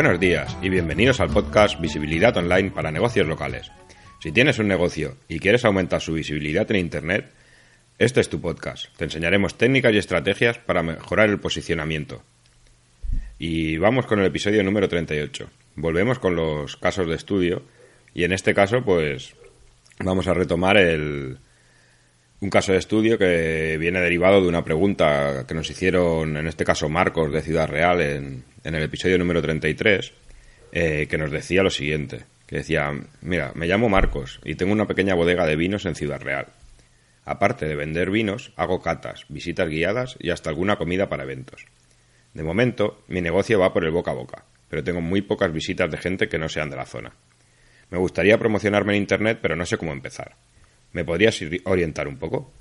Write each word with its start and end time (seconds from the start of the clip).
Buenos 0.00 0.20
días 0.20 0.56
y 0.62 0.68
bienvenidos 0.68 1.18
al 1.18 1.30
podcast 1.30 1.80
Visibilidad 1.80 2.36
Online 2.36 2.70
para 2.70 2.92
negocios 2.92 3.26
locales. 3.26 3.72
Si 4.20 4.30
tienes 4.30 4.60
un 4.60 4.68
negocio 4.68 5.16
y 5.26 5.40
quieres 5.40 5.64
aumentar 5.64 6.00
su 6.00 6.12
visibilidad 6.12 6.70
en 6.70 6.76
Internet, 6.76 7.32
este 7.98 8.20
es 8.20 8.28
tu 8.28 8.40
podcast. 8.40 8.96
Te 8.96 9.02
enseñaremos 9.02 9.58
técnicas 9.58 9.92
y 9.92 9.98
estrategias 9.98 10.56
para 10.56 10.84
mejorar 10.84 11.28
el 11.30 11.40
posicionamiento. 11.40 12.22
Y 13.40 13.76
vamos 13.78 14.06
con 14.06 14.20
el 14.20 14.26
episodio 14.26 14.62
número 14.62 14.88
38. 14.88 15.50
Volvemos 15.74 16.20
con 16.20 16.36
los 16.36 16.76
casos 16.76 17.08
de 17.08 17.16
estudio 17.16 17.64
y 18.14 18.22
en 18.22 18.30
este 18.30 18.54
caso 18.54 18.84
pues 18.84 19.34
vamos 19.98 20.28
a 20.28 20.34
retomar 20.34 20.76
el, 20.76 21.38
un 22.40 22.50
caso 22.50 22.72
de 22.72 22.78
estudio 22.78 23.18
que 23.18 23.76
viene 23.78 24.00
derivado 24.00 24.40
de 24.40 24.48
una 24.48 24.64
pregunta 24.64 25.44
que 25.46 25.54
nos 25.54 25.68
hicieron, 25.70 26.36
en 26.36 26.46
este 26.46 26.64
caso 26.64 26.88
Marcos 26.88 27.32
de 27.32 27.42
Ciudad 27.42 27.68
Real, 27.68 28.00
en, 28.00 28.44
el 28.62 28.82
episodio 28.82 29.18
número 29.18 29.42
33, 29.42 30.12
eh, 30.70 31.06
que 31.10 31.18
nos 31.18 31.32
decía 31.32 31.62
lo 31.62 31.70
siguiente, 31.70 32.26
que 32.46 32.56
decía, 32.56 32.92
mira, 33.22 33.52
me 33.54 33.66
llamo 33.66 33.88
Marcos 33.88 34.40
y 34.44 34.54
tengo 34.54 34.72
una 34.72 34.86
pequeña 34.86 35.14
bodega 35.14 35.46
de 35.46 35.56
vinos 35.56 35.84
en 35.86 35.96
Ciudad 35.96 36.20
Real. 36.20 36.46
Aparte 37.24 37.66
de 37.66 37.74
vender 37.74 38.10
vinos, 38.10 38.52
hago 38.56 38.80
catas, 38.80 39.24
visitas 39.28 39.68
guiadas 39.68 40.16
y 40.20 40.30
hasta 40.30 40.50
alguna 40.50 40.76
comida 40.76 41.08
para 41.08 41.24
eventos. 41.24 41.66
De 42.34 42.44
momento, 42.44 43.02
mi 43.08 43.20
negocio 43.20 43.58
va 43.58 43.72
por 43.72 43.84
el 43.84 43.90
boca 43.90 44.12
a 44.12 44.14
boca, 44.14 44.44
pero 44.68 44.84
tengo 44.84 45.00
muy 45.00 45.22
pocas 45.22 45.52
visitas 45.52 45.90
de 45.90 45.98
gente 45.98 46.28
que 46.28 46.38
no 46.38 46.48
sean 46.48 46.70
de 46.70 46.76
la 46.76 46.86
zona. 46.86 47.12
Me 47.90 47.98
gustaría 47.98 48.38
promocionarme 48.38 48.94
en 48.94 49.02
Internet, 49.02 49.40
pero 49.42 49.56
no 49.56 49.66
sé 49.66 49.76
cómo 49.76 49.92
empezar. 49.92 50.36
¿Me 50.92 51.04
podrías 51.04 51.40
orientar 51.64 52.08
un 52.08 52.16
poco? 52.16 52.52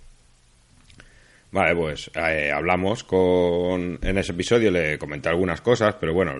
Vale, 1.51 1.75
pues 1.75 2.11
eh, 2.13 2.51
hablamos 2.51 3.03
con... 3.03 3.99
En 4.01 4.17
ese 4.17 4.33
episodio 4.33 4.69
le 4.69 4.97
comenté 4.97 5.29
algunas 5.29 5.61
cosas, 5.61 5.95
pero 5.99 6.13
bueno, 6.13 6.33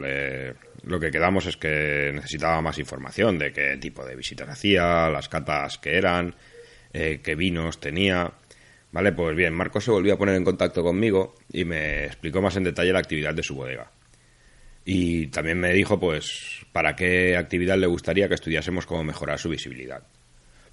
lo 0.83 0.99
que 0.99 1.11
quedamos 1.11 1.45
es 1.45 1.55
que 1.55 2.11
necesitaba 2.13 2.61
más 2.61 2.77
información 2.77 3.39
de 3.39 3.53
qué 3.53 3.77
tipo 3.77 4.05
de 4.05 4.15
visitas 4.15 4.49
hacía, 4.49 5.09
las 5.09 5.29
catas 5.29 5.77
que 5.77 5.97
eran, 5.97 6.35
eh, 6.93 7.21
qué 7.23 7.35
vinos 7.35 7.79
tenía. 7.79 8.31
Vale, 8.91 9.13
pues 9.13 9.35
bien, 9.35 9.53
Marco 9.53 9.79
se 9.79 9.91
volvió 9.91 10.13
a 10.13 10.17
poner 10.17 10.35
en 10.35 10.43
contacto 10.43 10.83
conmigo 10.83 11.35
y 11.51 11.63
me 11.63 12.05
explicó 12.05 12.41
más 12.41 12.55
en 12.57 12.63
detalle 12.65 12.91
la 12.91 12.99
actividad 12.99 13.33
de 13.33 13.43
su 13.43 13.55
bodega. 13.55 13.89
Y 14.83 15.27
también 15.27 15.59
me 15.59 15.73
dijo, 15.73 15.99
pues, 15.99 16.65
para 16.71 16.95
qué 16.95 17.35
actividad 17.37 17.77
le 17.77 17.87
gustaría 17.87 18.27
que 18.27 18.35
estudiásemos 18.35 18.85
cómo 18.85 19.03
mejorar 19.03 19.39
su 19.39 19.49
visibilidad. 19.49 20.03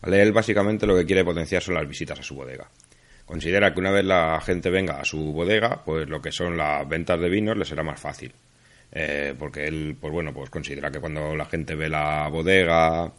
Él 0.06 0.32
básicamente 0.32 0.86
lo 0.86 0.96
que 0.96 1.06
quiere 1.06 1.24
potenciar 1.24 1.62
son 1.62 1.74
las 1.74 1.88
visitas 1.88 2.18
a 2.18 2.22
su 2.22 2.34
bodega. 2.34 2.68
Considera 3.24 3.72
que 3.72 3.80
una 3.80 3.90
vez 3.90 4.04
la 4.04 4.40
gente 4.40 4.68
venga 4.68 5.00
a 5.00 5.04
su 5.04 5.32
bodega, 5.32 5.82
pues 5.84 6.08
lo 6.08 6.20
que 6.20 6.30
son 6.30 6.56
las 6.56 6.86
ventas 6.86 7.18
de 7.20 7.30
vinos 7.30 7.56
le 7.56 7.64
será 7.64 7.82
más 7.82 7.98
fácil. 7.98 8.32
Eh, 8.92 9.34
porque 9.38 9.66
él, 9.66 9.96
pues 10.00 10.12
bueno, 10.12 10.32
pues 10.32 10.50
considera 10.50 10.90
que 10.90 11.00
cuando 11.00 11.34
la 11.34 11.46
gente 11.46 11.74
ve 11.74 11.88
la 11.88 12.28
bodega 12.28 13.12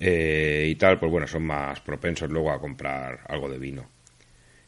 eh, 0.00 0.66
y 0.68 0.74
tal, 0.76 0.98
pues 0.98 1.10
bueno, 1.10 1.26
son 1.26 1.42
más 1.42 1.80
propensos 1.80 2.30
luego 2.30 2.50
a 2.52 2.60
comprar 2.60 3.20
algo 3.28 3.48
de 3.48 3.58
vino. 3.58 3.90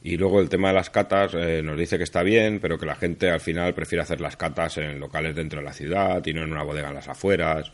Y 0.03 0.19
luego 0.19 0.41
el 0.41 0.51
tema 0.51 0.69
de 0.69 0.75
las 0.75 0.91
catas 0.91 1.33
eh, 1.35 1.63
nos 1.63 1.79
dice 1.79 1.97
que 1.97 2.05
está 2.05 2.23
bien, 2.23 2.59
pero 2.61 2.79
que 2.79 2.85
la 2.85 2.95
gente 2.95 3.31
al 3.31 3.41
final 3.41 3.73
prefiere 3.75 4.03
hacer 4.03 4.21
las 4.21 4.37
catas 4.37 4.77
en 4.77 5.01
locales 5.01 5.35
dentro 5.35 5.61
de 5.61 5.65
la 5.65 5.73
ciudad 5.73 6.23
y 6.27 6.35
no 6.35 6.43
en 6.43 6.53
una 6.53 6.63
bodega 6.63 6.89
en 6.89 6.95
las 6.95 7.09
afueras, 7.09 7.73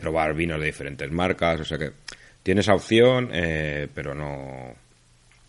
probar 0.00 0.32
vinos 0.32 0.58
de 0.58 0.66
diferentes 0.66 1.10
marcas, 1.10 1.60
o 1.60 1.64
sea 1.64 1.76
que 1.76 1.92
tiene 2.46 2.60
esa 2.60 2.76
opción, 2.76 3.30
eh, 3.32 3.88
pero 3.92 4.14
no. 4.14 4.72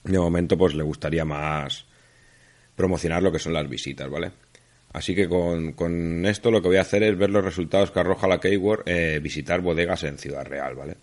De 0.04 0.18
momento, 0.18 0.58
pues 0.58 0.74
le 0.74 0.82
gustaría 0.82 1.24
más 1.26 1.86
promocionar 2.76 3.22
lo 3.22 3.32
que 3.32 3.38
son 3.38 3.54
las 3.54 3.70
visitas, 3.70 4.10
¿vale? 4.10 4.32
Así 4.94 5.14
que 5.14 5.30
con, 5.30 6.26
esto 6.26 6.50
lo 6.50 6.60
que 6.60 6.70
voy 6.70 6.78
a 6.78 6.82
hacer 6.82 7.04
es 7.04 7.16
ver 7.16 7.30
los 7.30 7.46
resultados 7.46 7.92
que 7.92 8.00
arroja 8.00 8.28
la 8.28 8.40
Keyword, 8.40 8.82
eh, 8.88 9.20
visitar 9.22 9.62
bodegas 9.62 10.06
en 10.06 10.18
Ciudad 10.18 10.44
Real, 10.44 10.74
¿vale? 10.74 10.96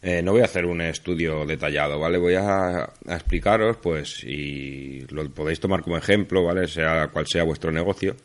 Eh, 0.00 0.22
no 0.22 0.32
voy 0.32 0.40
a 0.40 0.46
hacer 0.46 0.64
un 0.64 0.80
estudio 0.80 1.44
detallado, 1.44 1.98
¿vale? 2.00 2.16
Voy 2.16 2.36
a, 2.36 2.88
explicaros, 3.06 3.76
pues, 3.76 4.24
y 4.24 5.00
lo 5.10 5.28
podéis 5.28 5.60
tomar 5.60 5.82
como 5.82 5.98
ejemplo, 5.98 6.42
¿vale? 6.42 6.68
Sea 6.68 7.08
cual 7.08 7.26
sea 7.26 7.42
vuestro 7.42 7.70
negocio, 7.70 8.16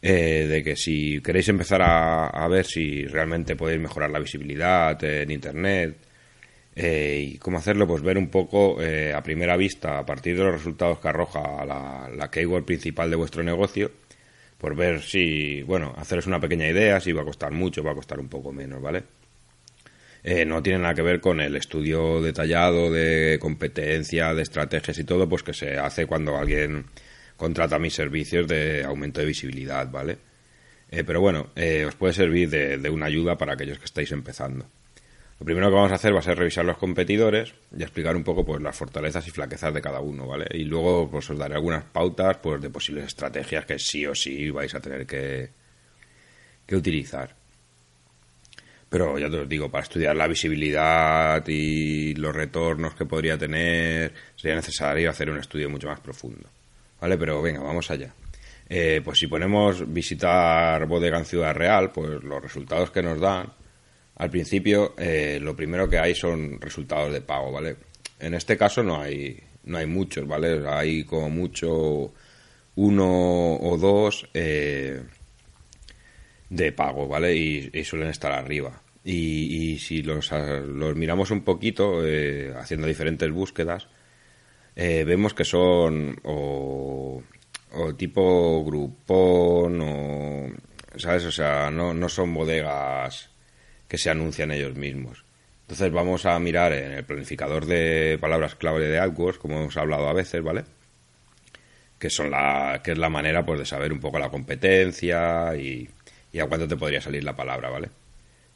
de 0.00 0.62
que 0.64 0.76
si 0.76 1.20
queréis 1.20 1.48
empezar 1.48 1.82
a, 1.82 2.28
a, 2.28 2.46
ver 2.46 2.64
si 2.64 3.06
realmente 3.06 3.56
podéis 3.56 3.80
mejorar 3.80 4.10
la 4.10 4.20
visibilidad 4.20 5.02
en 5.02 5.32
Internet, 5.32 6.07
eh, 6.80 7.32
y 7.32 7.38
cómo 7.38 7.58
hacerlo, 7.58 7.88
pues 7.88 8.02
ver 8.02 8.16
un 8.18 8.28
poco 8.28 8.80
eh, 8.80 9.12
a 9.12 9.20
primera 9.20 9.56
vista, 9.56 9.98
a 9.98 10.06
partir 10.06 10.36
de 10.36 10.44
los 10.44 10.52
resultados 10.52 11.00
que 11.00 11.08
arroja 11.08 11.64
la, 11.64 12.30
keyword 12.30 12.64
principal 12.64 13.10
de 13.10 13.16
vuestro 13.16 13.42
negocio, 13.42 13.90
por 14.58 14.76
ver 14.76 15.02
si, 15.02 15.62
bueno, 15.62 15.92
haceros 15.96 16.28
una 16.28 16.38
pequeña 16.38 16.68
idea, 16.68 17.00
si 17.00 17.10
va 17.10 17.22
a 17.22 17.24
costar 17.24 17.50
mucho, 17.50 17.82
va 17.82 17.90
a 17.90 17.94
costar 17.96 18.20
un 18.20 18.28
poco 18.28 18.52
menos, 18.52 18.80
¿vale? 18.80 19.02
Eh, 20.22 20.44
no 20.44 20.62
tiene 20.62 20.78
nada 20.78 20.94
que 20.94 21.02
ver 21.02 21.20
con 21.20 21.40
el 21.40 21.56
estudio 21.56 22.22
detallado 22.22 22.92
de 22.92 23.38
competencia, 23.40 24.32
de 24.32 24.42
estrategias 24.42 25.00
y 25.00 25.04
todo, 25.04 25.28
pues 25.28 25.42
que 25.42 25.54
se 25.54 25.78
hace 25.78 26.06
cuando 26.06 26.36
alguien 26.36 26.84
contrata 27.36 27.80
mis 27.80 27.94
servicios 27.94 28.46
de 28.46 28.84
aumento 28.84 29.18
de 29.20 29.26
visibilidad, 29.26 29.90
¿vale? 29.90 30.16
pero 31.04 31.20
bueno, 31.20 31.50
os 31.86 31.94
puede 31.96 32.14
servir 32.14 32.48
de 32.48 32.88
una 32.88 33.06
ayuda 33.06 33.36
para 33.36 33.54
aquellos 33.54 33.78
que 33.78 33.84
estáis 33.84 34.10
empezando. 34.12 34.64
Lo 35.40 35.44
primero 35.44 35.68
que 35.68 35.74
vamos 35.74 35.92
a 35.92 35.94
hacer 35.94 36.14
va 36.14 36.18
a 36.18 36.22
ser 36.22 36.36
revisar 36.36 36.64
los 36.64 36.78
competidores 36.78 37.54
y 37.76 37.82
explicar 37.82 38.16
un 38.16 38.24
poco 38.24 38.44
pues 38.44 38.60
las 38.60 38.76
fortalezas 38.76 39.26
y 39.28 39.30
flaquezas 39.30 39.72
de 39.72 39.80
cada 39.80 40.00
uno, 40.00 40.26
¿vale? 40.26 40.46
Y 40.50 40.64
luego 40.64 41.08
pues 41.08 41.30
os 41.30 41.38
daré 41.38 41.54
algunas 41.54 41.84
pautas 41.84 42.38
pues 42.38 42.60
de 42.60 42.70
posibles 42.70 43.06
estrategias 43.06 43.64
que 43.64 43.78
sí 43.78 44.04
o 44.04 44.14
sí 44.14 44.50
vais 44.50 44.74
a 44.74 44.80
tener 44.80 45.06
que, 45.06 45.50
que 46.66 46.76
utilizar. 46.76 47.36
Pero 48.88 49.18
ya 49.18 49.30
te 49.30 49.36
os 49.36 49.48
digo, 49.48 49.70
para 49.70 49.84
estudiar 49.84 50.16
la 50.16 50.26
visibilidad 50.26 51.46
y 51.46 52.14
los 52.14 52.34
retornos 52.34 52.94
que 52.94 53.04
podría 53.04 53.36
tener, 53.36 54.12
sería 54.34 54.56
necesario 54.56 55.10
hacer 55.10 55.30
un 55.30 55.38
estudio 55.38 55.68
mucho 55.68 55.88
más 55.88 56.00
profundo. 56.00 56.48
¿Vale? 57.00 57.16
Pero 57.16 57.40
venga, 57.42 57.60
vamos 57.60 57.90
allá. 57.90 58.12
Eh, 58.68 59.00
pues 59.04 59.18
si 59.18 59.26
ponemos 59.26 59.92
visitar 59.92 60.84
bodega 60.86 61.18
en 61.18 61.24
Ciudad 61.26 61.54
Real, 61.54 61.92
pues 61.92 62.22
los 62.22 62.42
resultados 62.42 62.90
que 62.90 63.02
nos 63.02 63.20
dan 63.20 63.52
al 64.18 64.30
principio 64.30 64.94
eh, 64.98 65.38
lo 65.40 65.54
primero 65.54 65.88
que 65.88 65.98
hay 65.98 66.14
son 66.14 66.60
resultados 66.60 67.12
de 67.12 67.20
pago, 67.20 67.52
¿vale? 67.52 67.76
En 68.18 68.34
este 68.34 68.56
caso 68.56 68.82
no 68.82 69.00
hay, 69.00 69.40
no 69.64 69.78
hay 69.78 69.86
muchos, 69.86 70.26
¿vale? 70.26 70.68
Hay 70.68 71.04
como 71.04 71.30
mucho 71.30 72.12
uno 72.74 73.56
o 73.56 73.78
dos 73.78 74.28
eh, 74.34 75.00
de 76.50 76.72
pago, 76.72 77.06
¿vale? 77.06 77.36
Y, 77.36 77.84
suelen 77.84 78.08
estar 78.08 78.32
arriba. 78.32 78.82
Y, 79.04 79.78
si 79.78 80.02
los, 80.02 80.32
los, 80.32 80.96
miramos 80.96 81.30
un 81.30 81.42
poquito, 81.42 82.04
eh, 82.04 82.52
haciendo 82.58 82.88
diferentes 82.88 83.30
búsquedas, 83.30 83.86
vemos 84.74 85.32
que 85.34 85.44
son 85.44 86.20
o, 86.24 87.22
o 87.72 87.94
tipo 87.94 88.64
grupón 88.64 89.80
o, 89.80 90.48
¿sabes? 90.96 91.24
O 91.24 91.32
sea, 91.32 91.70
no, 91.70 91.94
no 91.94 92.08
son 92.08 92.34
bodegas 92.34 93.30
que 93.88 93.98
se 93.98 94.10
anuncian 94.10 94.52
ellos 94.52 94.76
mismos. 94.76 95.24
Entonces 95.62 95.92
vamos 95.92 96.24
a 96.26 96.38
mirar 96.38 96.72
en 96.72 96.92
el 96.92 97.04
planificador 97.04 97.66
de 97.66 98.18
palabras 98.20 98.54
clave 98.54 98.88
de 98.88 98.98
AdWords, 98.98 99.38
como 99.38 99.58
hemos 99.58 99.76
hablado 99.76 100.08
a 100.08 100.14
veces, 100.14 100.42
¿vale? 100.42 100.64
Que 101.98 102.10
son 102.10 102.30
la, 102.30 102.80
que 102.82 102.92
es 102.92 102.98
la 102.98 103.08
manera 103.08 103.44
pues 103.44 103.58
de 103.58 103.66
saber 103.66 103.92
un 103.92 104.00
poco 104.00 104.18
la 104.18 104.30
competencia 104.30 105.54
y, 105.56 105.88
a 106.40 106.46
cuánto 106.46 106.68
te 106.68 106.76
podría 106.76 107.00
salir 107.00 107.24
la 107.24 107.36
palabra, 107.36 107.68
¿vale? 107.70 107.90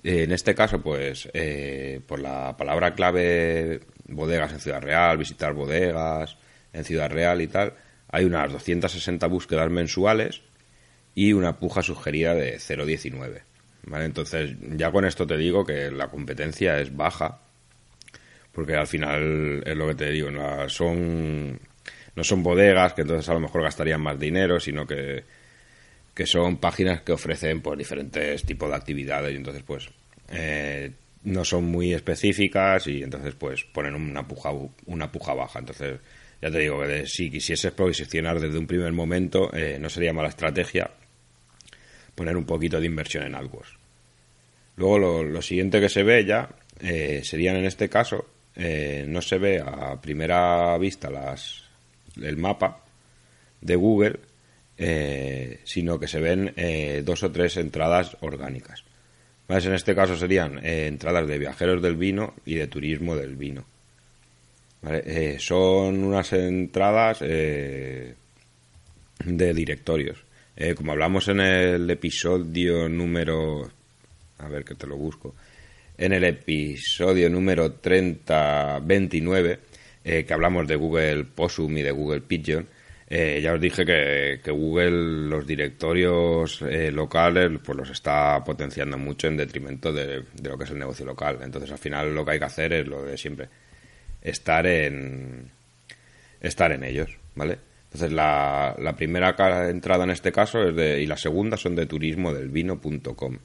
En 0.04 0.32
este 0.32 0.54
caso, 0.54 0.80
pues, 0.80 1.28
eh, 1.34 2.00
por 2.06 2.18
la 2.20 2.56
palabra 2.56 2.94
clave 2.94 3.80
bodegas 4.06 4.52
en 4.52 4.60
Ciudad 4.60 4.80
Real, 4.82 5.18
visitar 5.18 5.52
bodegas 5.52 6.38
en 6.72 6.84
Ciudad 6.84 7.10
Real 7.10 7.40
y 7.40 7.46
tal, 7.46 7.74
hay 8.08 8.24
unas 8.24 8.52
260 8.52 9.26
búsquedas 9.26 9.70
mensuales 9.70 10.42
y 11.14 11.34
una 11.34 11.58
puja 11.58 11.82
sugerida 11.82 12.34
de 12.34 12.56
0,19. 12.58 13.42
¿Vale? 13.84 14.04
Entonces, 14.04 14.54
ya 14.76 14.90
con 14.90 15.04
esto 15.04 15.26
te 15.26 15.36
digo 15.36 15.64
que 15.64 15.90
la 15.90 16.08
competencia 16.08 16.78
es 16.80 16.94
baja, 16.94 17.40
porque 18.52 18.74
al 18.74 18.86
final 18.86 19.62
es 19.66 19.76
lo 19.76 19.88
que 19.88 19.94
te 19.94 20.10
digo, 20.10 20.30
no 20.30 20.68
son, 20.68 21.58
no 22.14 22.24
son 22.24 22.42
bodegas 22.42 22.92
que 22.92 23.02
entonces 23.02 23.28
a 23.28 23.34
lo 23.34 23.40
mejor 23.40 23.62
gastarían 23.62 24.02
más 24.02 24.18
dinero, 24.18 24.60
sino 24.60 24.86
que, 24.86 25.24
que 26.14 26.26
son 26.26 26.58
páginas 26.58 27.02
que 27.02 27.12
ofrecen 27.12 27.60
pues, 27.60 27.78
diferentes 27.78 28.44
tipos 28.44 28.68
de 28.68 28.76
actividades 28.76 29.32
y 29.32 29.36
entonces 29.36 29.62
pues 29.62 29.88
eh, 30.30 30.92
no 31.24 31.44
son 31.44 31.64
muy 31.64 31.94
específicas 31.94 32.86
y 32.86 33.02
entonces 33.02 33.34
pues 33.34 33.64
ponen 33.64 33.94
una 33.94 34.26
puja, 34.26 34.50
una 34.86 35.10
puja 35.10 35.34
baja. 35.34 35.60
Entonces, 35.60 36.00
ya 36.40 36.50
te 36.50 36.58
digo 36.58 36.82
que 36.82 37.06
si 37.06 37.30
quisieses 37.30 37.72
posicionar 37.72 38.40
desde 38.40 38.58
un 38.58 38.66
primer 38.66 38.92
momento, 38.92 39.52
eh, 39.54 39.78
no 39.80 39.88
sería 39.88 40.12
mala 40.12 40.28
estrategia 40.28 40.90
poner 42.14 42.36
un 42.36 42.44
poquito 42.44 42.80
de 42.80 42.86
inversión 42.86 43.24
en 43.24 43.34
algo. 43.34 43.62
Luego 44.76 45.22
lo, 45.24 45.42
siguiente 45.42 45.80
que 45.80 45.88
se 45.88 46.02
ve 46.02 46.24
ya 46.24 46.48
eh, 46.80 47.22
serían 47.24 47.56
en 47.56 47.66
este 47.66 47.88
caso, 47.88 48.26
eh, 48.56 49.04
no 49.06 49.20
se 49.22 49.38
ve 49.38 49.60
a 49.60 50.00
primera 50.00 50.76
vista 50.78 51.10
las, 51.10 51.64
el 52.20 52.36
mapa 52.36 52.84
de 53.60 53.76
Google, 53.76 54.18
sino 55.64 56.00
que 56.00 56.08
se 56.08 56.18
ven 56.18 56.52
dos 57.04 57.22
o 57.22 57.30
tres 57.30 57.56
entradas 57.56 58.16
orgánicas. 58.20 58.82
En 59.48 59.74
este 59.74 59.94
caso 59.94 60.16
serían 60.16 60.58
entradas 60.64 61.28
de 61.28 61.38
viajeros 61.38 61.80
del 61.80 61.94
vino 61.94 62.34
y 62.44 62.56
de 62.56 62.66
turismo 62.66 63.14
del 63.14 63.36
vino. 63.36 63.64
son 65.38 66.02
unas 66.02 66.32
entradas 66.32 67.20
de 67.20 68.16
directorios. 69.54 70.24
Como 70.76 70.92
hablamos 70.92 71.28
en 71.28 71.40
el 71.40 71.90
episodio 71.90 72.88
número... 72.88 73.70
A 74.38 74.48
ver 74.48 74.64
que 74.64 74.74
te 74.74 74.86
lo 74.86 74.96
busco 74.96 75.34
en 76.02 76.12
el 76.12 76.24
episodio 76.24 77.30
número 77.30 77.72
3029, 77.74 79.58
eh, 80.04 80.24
que 80.24 80.34
hablamos 80.34 80.66
de 80.66 80.74
Google 80.76 81.24
Possum 81.24 81.78
y 81.78 81.82
de 81.82 81.92
Google 81.92 82.22
Pigeon, 82.22 82.66
eh, 83.08 83.40
ya 83.42 83.52
os 83.52 83.60
dije 83.60 83.84
que, 83.84 84.40
Google 84.50 85.28
los 85.28 85.46
directorios 85.46 86.62
eh, 86.62 86.90
locales 86.90 87.52
pues 87.62 87.78
los 87.78 87.90
está 87.90 88.42
potenciando 88.42 88.96
mucho 88.96 89.28
en 89.28 89.36
detrimento 89.36 89.92
de, 89.92 90.24
lo 90.42 90.56
que 90.56 90.64
es 90.64 90.70
el 90.70 90.78
negocio 90.78 91.04
local. 91.04 91.38
Entonces 91.42 91.70
al 91.70 91.78
final 91.78 92.14
lo 92.14 92.24
que 92.24 92.32
hay 92.32 92.38
que 92.38 92.46
hacer 92.46 92.72
es 92.72 92.86
lo 92.86 93.04
de 93.04 93.18
siempre, 93.18 93.48
estar 94.22 94.66
en 94.66 95.50
estar 96.40 96.72
en 96.72 96.82
ellos, 96.84 97.16
¿vale? 97.34 97.58
Entonces 97.92 98.12
la, 98.12 98.74
la 98.78 98.96
primera 98.96 99.36
entrada 99.68 100.04
en 100.04 100.10
este 100.10 100.32
caso 100.32 100.62
es 100.62 100.74
de, 100.74 101.02
y 101.02 101.06
la 101.06 101.18
segunda 101.18 101.58
son 101.58 101.76
de 101.76 101.84
turismo 101.84 102.32
del 102.32 102.48
vino.com. 102.48 103.38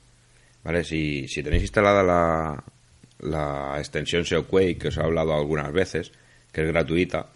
¿Vale? 0.63 0.83
Si, 0.85 1.27
tenéis 1.44 1.63
instalada 1.63 2.01
la, 2.01 2.63
la 3.19 3.75
extensión 3.77 4.23
SEO 4.25 4.47
Quake 4.47 4.77
que 4.77 4.88
os 4.88 4.97
he 4.97 5.01
hablado 5.01 5.33
algunas 5.33 5.71
veces, 5.73 6.13
que 6.51 6.61
es 6.61 6.67
gratuita, 6.67 7.27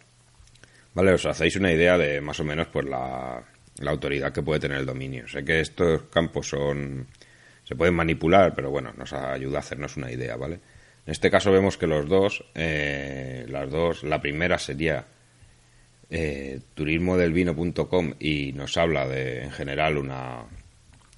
¿vale? 0.94 1.14
Os 1.14 1.26
hacéis 1.26 1.58
una 1.58 1.72
idea 1.72 1.98
de 1.98 2.22
más 2.22 2.40
o 2.40 2.46
menos 2.46 2.68
pues 2.68 2.86
la, 2.88 3.44
autoridad 3.86 4.32
que 4.32 4.42
puede 4.42 4.62
tener 4.62 4.80
el 4.80 4.86
dominio. 4.86 5.28
Sé 5.28 5.44
que 5.44 5.60
estos 5.60 6.04
campos 6.04 6.48
son 6.48 7.08
se 7.64 7.76
pueden 7.76 7.94
manipular, 7.94 8.54
pero 8.54 8.70
bueno, 8.70 8.94
nos 8.98 9.14
ayuda 9.14 9.58
a 9.58 9.60
hacernos 9.60 9.98
una 9.98 10.12
idea, 10.12 10.36
¿vale? 10.36 10.56
En 11.06 11.12
este 11.12 11.30
caso 11.30 11.52
vemos 11.52 11.78
que 11.78 11.88
los 11.88 12.08
dos, 12.08 12.44
eh, 12.56 13.46
las 13.50 13.70
dos, 13.70 14.04
la 14.04 14.22
primera 14.22 14.58
sería 14.58 15.06
eh, 16.12 16.60
turismodelvino.com 16.74 18.14
y 18.20 18.52
nos 18.52 18.78
habla 18.78 19.08
de, 19.08 19.44
en 19.44 19.52
general, 19.52 19.98
una, 19.98 20.44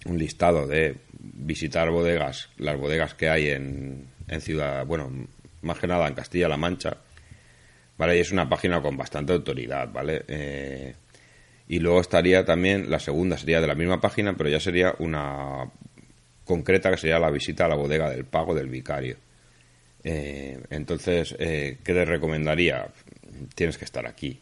un 0.06 0.18
listado 0.20 0.68
de 0.68 0.98
visitar 1.12 1.90
bodegas, 1.90 2.50
las 2.58 2.78
bodegas 2.78 3.16
que 3.16 3.28
hay 3.28 3.50
en, 3.50 4.08
en 4.28 4.42
Ciudad, 4.42 4.86
bueno, 4.86 5.12
más 5.64 5.80
que 5.80 5.88
nada 5.88 6.08
en 6.08 6.14
Castilla-La 6.14 6.58
Mancha, 6.58 6.98
¿vale? 7.98 8.18
Y 8.18 8.20
es 8.20 8.32
una 8.32 8.48
página 8.48 8.82
con 8.82 8.96
bastante 8.96 9.34
autoridad, 9.34 9.90
¿vale? 9.92 10.24
Eh, 10.28 10.94
y 11.68 11.80
luego 11.80 12.02
estaría 12.02 12.46
también, 12.46 12.92
la 12.92 13.00
segunda 13.00 13.38
sería 13.38 13.62
de 13.62 13.68
la 13.68 13.76
misma 13.76 14.00
página, 14.00 14.36
pero 14.38 14.50
ya 14.50 14.60
sería 14.60 14.94
una 15.00 15.72
concreta 16.46 16.92
que 16.92 16.98
sería 16.98 17.20
la 17.20 17.32
visita 17.32 17.66
a 17.66 17.70
la 17.70 17.76
bodega 17.76 18.10
del 18.10 18.26
pago 18.26 18.54
del 18.54 18.70
vicario. 18.70 19.18
Eh, 20.04 20.62
entonces, 20.70 21.36
eh, 21.40 21.80
¿qué 21.84 21.94
te 21.94 22.06
recomendaría? 22.06 22.88
Tienes 23.56 23.78
que 23.78 23.86
estar 23.86 24.06
aquí. 24.06 24.40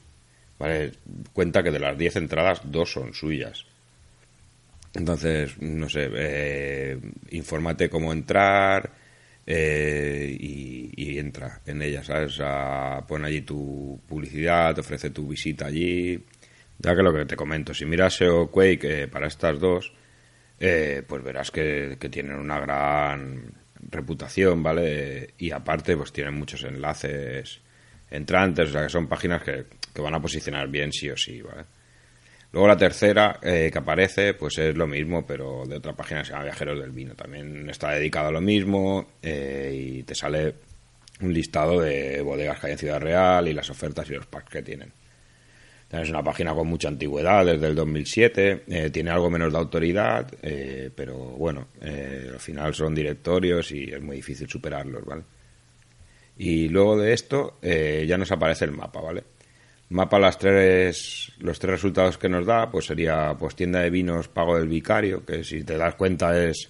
¿Vale? 0.62 0.92
Cuenta 1.34 1.64
que 1.64 1.72
de 1.72 1.80
las 1.80 1.98
10 1.98 2.18
entradas, 2.18 2.62
dos 2.64 2.92
son 2.94 3.14
suyas. 3.16 3.66
Entonces, 4.94 5.60
no 5.60 5.90
sé, 5.90 6.10
eh, 6.14 7.00
infórmate 7.32 7.90
cómo 7.90 8.14
entrar 8.14 8.92
eh, 9.46 10.38
y, 10.40 11.18
entra 11.18 11.62
en 11.66 11.82
ella, 11.82 12.04
¿sabes? 12.04 12.40
pon 13.08 13.26
allí 13.26 13.42
tu 13.42 14.00
publicidad, 14.08 14.74
te 14.76 14.82
ofrece 14.82 15.10
tu 15.10 15.28
visita 15.28 15.66
allí. 15.68 16.24
Ya 16.80 16.96
que 16.96 17.04
lo 17.04 17.14
que 17.14 17.26
te 17.26 17.36
comento, 17.36 17.74
si 17.74 17.86
miras 17.86 18.16
SEO 18.16 18.52
Quake 18.52 19.04
eh, 19.04 19.08
para 19.08 19.28
estas 19.28 19.60
dos, 19.60 19.94
eh, 20.60 21.04
pues 21.08 21.24
verás 21.24 21.52
que, 21.52 21.98
tienen 22.12 22.36
una 22.36 22.60
gran 22.60 23.54
reputación, 23.90 24.64
¿vale? 24.64 25.34
Y 25.38 25.52
aparte, 25.52 25.98
pues 25.98 26.12
tienen 26.12 26.36
muchos 26.36 26.64
enlaces 26.64 27.62
entrantes, 28.12 28.70
o 28.70 28.72
sea 28.72 28.84
que 28.84 28.90
son 28.90 29.08
páginas 29.08 29.42
que, 29.42 29.66
que 29.94 30.02
van 30.02 30.14
a 30.14 30.22
posicionar 30.22 30.68
bien 30.68 30.92
sí 30.92 31.10
o 31.10 31.18
sí, 31.18 31.42
¿vale? 31.42 31.64
Luego 32.54 32.68
la 32.68 32.78
tercera 32.78 33.40
eh, 33.42 33.70
que 33.72 33.80
aparece, 33.80 34.34
pues 34.34 34.58
es 34.58 34.76
lo 34.76 34.86
mismo, 34.86 35.26
pero 35.26 35.64
de 35.66 35.78
otra 35.78 35.94
página 35.94 36.20
que 36.20 36.28
se 36.28 36.32
llama 36.34 36.46
Viajeros 36.46 36.80
del 36.80 36.92
Vino. 36.92 37.16
También 37.16 37.70
está 37.70 37.92
dedicado 37.92 38.28
a 38.28 38.32
lo 38.32 38.42
mismo 38.42 39.14
eh, 39.22 39.74
y 39.74 40.04
te 40.04 40.14
sale 40.14 40.56
un 41.22 41.34
listado 41.34 41.80
de 41.80 42.22
bodegas 42.22 42.60
que 42.60 42.68
hay 42.68 42.74
en 42.74 42.80
Ciudad 42.80 43.00
Real 43.00 43.48
y 43.48 43.54
las 43.54 43.70
ofertas 43.70 44.10
y 44.10 44.16
los 44.16 44.26
packs 44.26 44.50
que 44.50 44.62
tienen. 44.62 44.92
Es 45.92 46.10
una 46.10 46.24
página 46.24 46.54
con 46.54 46.68
mucha 46.68 46.88
antigüedad, 46.88 47.46
desde 47.46 47.68
el 47.68 47.76
2007, 47.76 48.64
eh, 48.68 48.90
tiene 48.92 49.12
algo 49.12 49.30
menos 49.30 49.52
de 49.52 49.60
autoridad, 49.60 50.26
pero 50.96 51.18
bueno, 51.18 51.68
al 51.82 52.40
final 52.40 52.74
son 52.74 52.96
directorios 52.96 53.74
y 53.74 53.92
es 53.92 54.02
muy 54.02 54.16
difícil 54.18 54.48
superarlos, 54.48 55.04
¿vale? 55.04 55.24
Y 56.44 56.70
luego 56.70 56.98
de 56.98 57.14
esto 57.14 57.60
ya 57.62 58.18
nos 58.18 58.32
aparece 58.32 58.66
el 58.66 58.72
mapa, 58.72 59.00
¿vale? 59.00 59.24
mapa 59.92 60.20
las 60.20 60.38
tres, 60.38 61.34
los 61.40 61.60
tres 61.60 61.72
resultados 61.72 62.18
que 62.18 62.30
nos 62.30 62.46
da, 62.46 62.72
pues 62.72 62.86
sería 62.86 63.36
pues 63.38 63.56
tienda 63.56 63.82
de 63.82 63.90
vinos 63.90 64.30
pago 64.30 64.58
del 64.58 64.70
vicario, 64.70 65.26
que 65.26 65.44
si 65.44 65.64
te 65.64 65.78
das 65.78 65.96
cuenta 65.96 66.36
es 66.44 66.70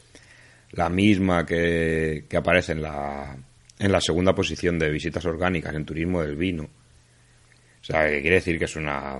la 0.71 0.89
misma 0.89 1.45
que, 1.45 2.25
aparece 2.35 2.71
en 2.71 2.81
la, 2.81 3.37
en 3.77 3.91
la 3.91 4.01
segunda 4.01 4.33
posición 4.33 4.79
de 4.79 4.89
visitas 4.89 5.23
orgánicas 5.25 5.75
en 5.75 5.85
turismo 5.85 6.21
del 6.21 6.35
vino. 6.35 6.63
O 6.63 7.83
sea, 7.83 8.07
que 8.07 8.21
quiere 8.21 8.37
decir 8.37 8.57
que 8.57 8.65
es 8.65 8.75
una, 8.75 9.19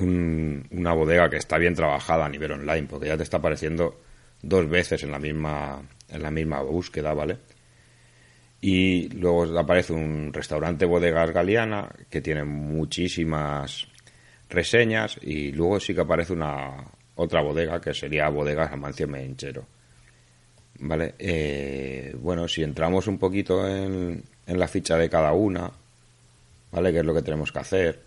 una 0.00 0.92
bodega 0.94 1.28
que 1.28 1.36
está 1.36 1.58
bien 1.58 1.74
trabajada 1.74 2.24
a 2.24 2.28
nivel 2.28 2.52
online, 2.52 2.86
porque 2.88 3.08
ya 3.08 3.16
te 3.18 3.22
está 3.22 3.36
apareciendo 3.36 4.00
dos 4.40 4.68
veces 4.68 5.02
en 5.02 5.10
la 5.10 5.18
misma, 5.18 5.82
en 6.08 6.22
la 6.22 6.30
misma 6.30 6.62
búsqueda, 6.62 7.12
¿vale? 7.12 7.36
Y 8.60 9.08
luego 9.08 9.58
aparece 9.58 9.92
un 9.92 10.32
restaurante 10.32 10.84
Bodegas 10.84 11.30
Galeana 11.30 11.88
que 12.10 12.20
tiene 12.20 12.44
muchísimas 12.44 13.86
reseñas 14.50 15.16
y 15.22 15.52
luego 15.52 15.80
sí 15.80 15.94
que 15.94 16.02
aparece 16.02 16.32
una 16.32 16.84
otra 17.14 17.40
bodega 17.40 17.80
que 17.80 17.94
sería 17.94 18.28
Bodegas 18.28 18.72
Amancio 18.72 19.08
Menchero. 19.08 19.64
Vale, 20.80 21.14
eh, 21.18 22.14
bueno, 22.18 22.48
si 22.48 22.62
entramos 22.62 23.06
un 23.06 23.18
poquito 23.18 23.66
en, 23.66 24.22
en 24.46 24.58
la 24.58 24.68
ficha 24.68 24.96
de 24.96 25.10
cada 25.10 25.32
una, 25.32 25.70
¿vale? 26.72 26.92
Que 26.92 27.00
es 27.00 27.04
lo 27.04 27.14
que 27.14 27.22
tenemos 27.22 27.52
que 27.52 27.58
hacer. 27.58 28.00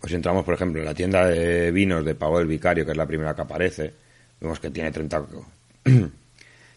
Pues 0.00 0.10
si 0.10 0.16
entramos, 0.16 0.44
por 0.44 0.54
ejemplo, 0.54 0.80
en 0.80 0.86
la 0.86 0.94
tienda 0.94 1.26
de 1.26 1.70
vinos 1.70 2.04
de 2.04 2.14
Pago 2.14 2.38
del 2.38 2.48
Vicario, 2.48 2.86
que 2.86 2.92
es 2.92 2.96
la 2.96 3.06
primera 3.06 3.34
que 3.34 3.42
aparece, 3.42 3.92
vemos 4.40 4.58
que 4.58 4.70
tiene 4.70 4.90
30 4.90 5.26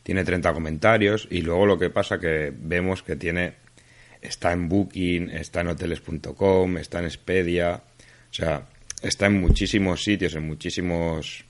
tiene 0.04 0.24
30 0.24 0.54
comentarios 0.54 1.28
y 1.32 1.42
luego 1.42 1.66
lo 1.66 1.80
que 1.80 1.90
pasa 1.90 2.20
que 2.20 2.54
vemos 2.56 3.02
que 3.02 3.16
tiene 3.16 3.56
está 4.22 4.52
en 4.52 4.70
Booking, 4.70 5.30
está 5.30 5.62
en 5.62 5.68
hoteles.com, 5.68 6.78
está 6.78 7.00
en 7.00 7.06
Expedia, 7.06 7.82
o 8.30 8.34
sea, 8.34 8.68
está 9.02 9.26
en 9.28 9.40
muchísimos 9.40 10.04
sitios, 10.04 10.36
en 10.36 10.48
muchísimos 10.48 11.46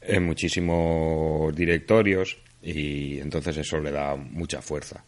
en 0.00 0.24
muchísimos 0.24 1.54
directorios 1.54 2.38
y 2.62 3.18
entonces 3.18 3.56
eso 3.56 3.78
le 3.80 3.90
da 3.90 4.16
mucha 4.16 4.62
fuerza. 4.62 5.04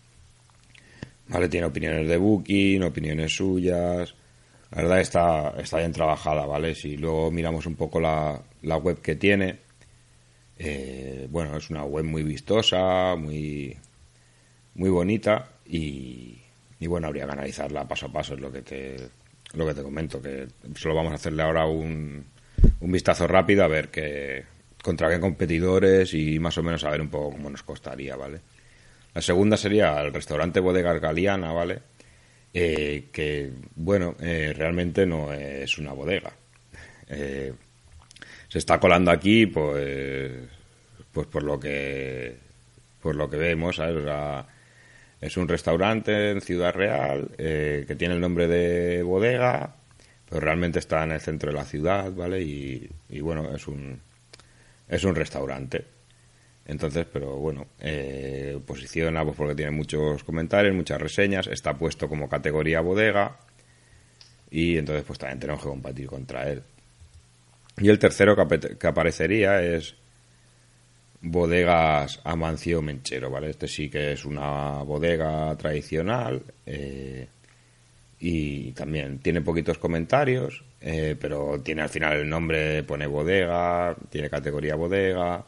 Vale, 1.28 1.48
tiene 1.48 1.66
opiniones 1.66 2.08
de 2.08 2.16
Booking, 2.16 2.82
opiniones 2.82 3.36
suyas. 3.36 4.14
La 4.70 4.82
verdad 4.82 5.00
está, 5.00 5.54
está 5.58 5.78
bien 5.78 5.92
trabajada, 5.92 6.46
¿vale? 6.46 6.74
Si 6.74 6.96
luego 6.96 7.30
miramos 7.30 7.66
un 7.66 7.74
poco 7.74 8.00
la, 8.00 8.40
la 8.62 8.76
web 8.76 9.00
que 9.00 9.14
tiene, 9.14 9.58
eh, 10.58 11.26
bueno, 11.30 11.56
es 11.56 11.70
una 11.70 11.84
web 11.84 12.04
muy 12.04 12.22
vistosa, 12.22 13.14
muy, 13.16 13.76
muy 14.74 14.90
bonita 14.90 15.50
y, 15.64 16.38
bueno, 16.80 17.06
habría 17.06 17.26
que 17.26 17.32
analizarla 17.32 17.86
paso 17.86 18.06
a 18.06 18.12
paso, 18.12 18.34
es 18.34 18.40
lo 18.40 18.50
que 18.50 18.62
te, 18.62 18.96
lo 19.54 19.66
que 19.66 19.74
te 19.74 19.82
comento, 19.82 20.20
que 20.20 20.48
solo 20.74 20.94
vamos 20.94 21.12
a 21.12 21.16
hacerle 21.16 21.42
ahora 21.42 21.66
un, 21.66 22.24
un 22.80 22.92
vistazo 22.92 23.26
rápido 23.26 23.64
a 23.64 23.68
ver 23.68 23.88
que, 23.88 24.44
contra 24.82 25.08
qué 25.08 25.20
competidores 25.20 26.14
y 26.14 26.38
más 26.38 26.58
o 26.58 26.62
menos 26.62 26.84
a 26.84 26.90
ver 26.90 27.00
un 27.00 27.08
poco 27.08 27.32
cómo 27.32 27.50
nos 27.50 27.62
costaría, 27.62 28.16
¿vale? 28.16 28.40
La 29.14 29.22
segunda 29.22 29.56
sería 29.56 30.00
el 30.00 30.12
restaurante 30.12 30.60
Bodegas 30.60 31.00
Galeana, 31.00 31.52
¿vale? 31.52 31.80
Eh, 32.52 33.08
que, 33.12 33.50
bueno, 33.74 34.16
eh, 34.20 34.52
realmente 34.56 35.06
no 35.06 35.32
es 35.32 35.78
una 35.78 35.92
bodega. 35.92 36.32
Eh, 37.08 37.52
se 38.48 38.58
está 38.58 38.80
colando 38.80 39.10
aquí, 39.10 39.46
pues, 39.46 40.32
pues 41.12 41.26
por 41.26 41.42
lo 41.42 41.60
que, 41.60 42.36
por 43.02 43.14
lo 43.14 43.28
que 43.28 43.36
vemos, 43.36 43.80
es 45.20 45.36
un 45.36 45.48
restaurante 45.48 46.30
en 46.30 46.40
Ciudad 46.40 46.72
Real 46.72 47.30
eh, 47.38 47.84
que 47.86 47.94
tiene 47.94 48.14
el 48.14 48.20
nombre 48.20 48.48
de 48.48 49.02
bodega, 49.02 49.76
pero 50.28 50.40
realmente 50.40 50.78
está 50.78 51.04
en 51.04 51.12
el 51.12 51.20
centro 51.20 51.50
de 51.52 51.58
la 51.58 51.64
ciudad, 51.64 52.12
¿vale? 52.12 52.42
Y, 52.42 53.20
bueno, 53.20 53.54
es 53.54 53.66
un, 53.68 54.00
es 54.88 55.04
un 55.04 55.14
restaurante. 55.14 55.84
Entonces, 56.66 57.06
pero 57.10 57.36
bueno, 57.36 57.66
eh, 57.80 58.58
posiciona 58.66 59.24
pues 59.24 59.36
porque 59.36 59.54
tiene 59.54 59.70
muchos 59.70 60.22
comentarios, 60.22 60.74
muchas 60.74 61.00
reseñas, 61.00 61.46
está 61.46 61.74
puesto 61.74 62.08
como 62.08 62.28
categoría 62.28 62.82
bodega 62.82 63.38
y 64.50 64.76
entonces 64.76 65.04
pues 65.06 65.18
también 65.18 65.40
tenemos 65.40 65.62
que 65.62 65.68
combatir 65.68 66.06
contra 66.06 66.50
él. 66.50 66.62
Y 67.80 67.88
el 67.88 67.98
tercero 67.98 68.36
que, 68.36 68.86
aparecería 68.86 69.62
es 69.62 69.94
Bodegas 71.20 72.20
Amancio 72.24 72.82
Menchero, 72.82 73.30
¿vale? 73.30 73.50
Este 73.50 73.68
sí 73.68 73.88
que 73.88 74.12
es 74.12 74.24
una 74.24 74.82
bodega 74.82 75.56
tradicional 75.56 76.42
eh, 76.66 77.28
y 78.20 78.72
también 78.72 79.18
tiene 79.20 79.42
poquitos 79.42 79.78
comentarios, 79.78 80.64
eh, 80.80 81.16
pero 81.20 81.60
tiene 81.60 81.82
al 81.82 81.88
final 81.88 82.18
el 82.18 82.28
nombre, 82.28 82.82
pone 82.82 83.06
bodega, 83.06 83.96
tiene 84.10 84.30
categoría 84.30 84.74
bodega. 84.74 85.44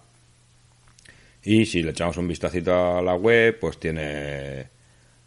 Y 1.43 1.65
si 1.67 1.83
le 1.83 1.91
echamos 1.91 2.17
un 2.19 2.29
vistacito 2.29 2.99
a 2.99 3.03
la 3.03 3.15
web, 3.15 3.59
pues 3.59 3.79
tiene, 3.79 4.69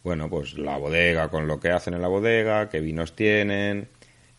bueno, 0.02 0.30
pues 0.30 0.56
la 0.56 0.78
bodega 0.78 1.28
con 1.28 1.46
lo 1.46 1.58
que 1.60 1.70
hacen 1.70 1.94
en 1.94 2.02
la 2.02 2.08
bodega, 2.08 2.68
qué 2.70 2.80
vinos 2.80 3.16
tienen 3.16 3.88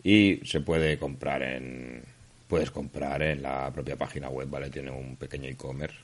y 0.03 0.39
se 0.45 0.61
puede 0.61 0.97
comprar 0.97 1.41
en, 1.43 2.03
puedes 2.47 2.71
comprar 2.71 3.21
en 3.21 3.41
la 3.41 3.71
propia 3.71 3.95
página 3.95 4.29
web, 4.29 4.49
¿vale? 4.49 4.69
Tiene 4.69 4.91
un 4.91 5.17
pequeño 5.17 5.49
e-commerce. 5.49 5.97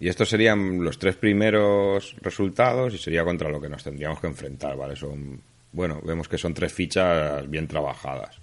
Y 0.00 0.08
estos 0.08 0.28
serían 0.28 0.82
los 0.82 0.98
tres 0.98 1.16
primeros 1.16 2.16
resultados 2.20 2.94
y 2.94 2.98
sería 2.98 3.24
contra 3.24 3.48
lo 3.48 3.60
que 3.60 3.68
nos 3.68 3.84
tendríamos 3.84 4.20
que 4.20 4.26
enfrentar, 4.26 4.76
¿vale? 4.76 4.96
Son, 4.96 5.40
bueno, 5.72 6.00
vemos 6.04 6.28
que 6.28 6.38
son 6.38 6.52
tres 6.52 6.72
fichas 6.72 7.48
bien 7.48 7.68
trabajadas. 7.68 8.38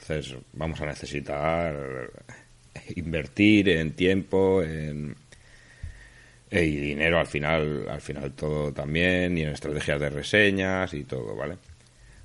Entonces 0.00 0.36
vamos 0.52 0.80
a 0.80 0.86
necesitar 0.86 2.10
invertir 2.96 3.68
en 3.68 3.92
tiempo, 3.92 4.62
en 4.62 5.16
y 6.50 6.76
dinero 6.76 7.18
al 7.18 7.26
final, 7.26 7.88
al 7.88 8.00
final 8.00 8.32
todo 8.32 8.72
también, 8.72 9.38
y 9.38 9.42
en 9.42 9.50
estrategias 9.50 9.98
de 9.98 10.10
reseñas 10.10 10.92
y 10.92 11.04
todo, 11.04 11.34
¿vale? 11.34 11.56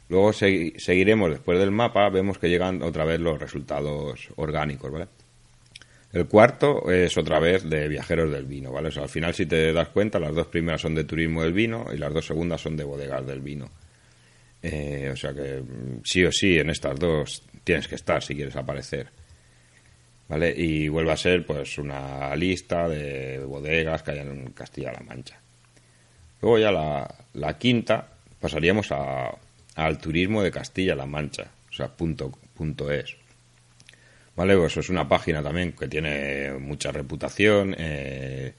Luego 0.10 0.32
seguiremos 0.32 1.32
después 1.32 1.60
del 1.60 1.72
mapa, 1.72 2.10
vemos 2.10 2.38
que 2.38 2.50
llegan 2.50 2.82
otra 2.82 3.04
vez 3.04 3.20
los 3.20 3.40
resultados 3.40 4.30
orgánicos, 4.38 4.92
¿vale? 4.92 5.08
El 6.14 6.28
cuarto 6.28 6.90
es 6.90 7.18
otra 7.18 7.40
vez 7.40 7.70
de 7.70 7.90
viajeros 7.90 8.32
del 8.32 8.46
vino, 8.46 8.72
¿vale? 8.72 8.90
al 8.96 9.10
final, 9.10 9.34
si 9.34 9.46
te 9.46 9.74
das 9.74 9.90
cuenta, 9.90 10.20
las 10.20 10.34
dos 10.34 10.48
primeras 10.48 10.82
son 10.82 10.96
de 10.96 11.04
turismo 11.04 11.44
del 11.44 11.52
vino 11.52 11.88
y 11.94 11.98
las 11.98 12.14
dos 12.14 12.26
segundas 12.26 12.62
son 12.62 12.78
de 12.78 12.86
bodegas 12.86 13.26
del 13.28 13.42
vino. 13.42 13.70
Eh, 14.62 15.10
o 15.12 15.16
sea 15.16 15.34
que 15.34 15.62
mm, 15.62 16.02
sí 16.04 16.24
o 16.24 16.32
sí 16.32 16.58
en 16.58 16.70
estas 16.70 16.98
dos 16.98 17.44
tienes 17.64 17.88
que 17.88 17.96
estar 17.96 18.24
si 18.24 18.36
quieres 18.36 18.56
aparecer. 18.56 19.10
¿Vale? 20.30 20.54
Y 20.58 20.88
vuelve 20.88 21.12
a 21.12 21.18
ser 21.18 21.46
pues 21.46 21.78
una 21.78 22.36
lista 22.36 22.88
de 22.88 23.40
bodegas 23.40 24.04
que 24.04 24.12
hay 24.12 24.20
en 24.20 24.52
Castilla-La 24.52 25.02
Mancha. 25.02 25.40
Luego 26.42 26.58
ya 26.58 26.72
la 26.72 27.58
quinta 27.58 28.10
pasaríamos 28.40 28.92
a, 28.92 29.32
al 29.77 30.00
turismo 30.00 30.41
de 30.41 30.51
Castilla-La 30.51 31.05
Mancha, 31.05 31.51
o 31.69 31.74
sea, 31.74 31.88
punto, 31.88 32.31
punto 32.55 32.91
es. 32.91 33.15
Vale, 34.36 34.57
pues 34.57 34.75
es 34.77 34.89
una 34.89 35.07
página 35.07 35.43
también 35.43 35.74
que 35.74 35.88
tiene 35.88 36.53
mucha 36.53 36.91
reputación, 36.91 37.75
eh, 37.77 38.53